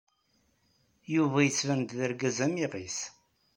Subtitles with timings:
[1.13, 2.99] Yuba yettban-d d argaz amiɣis.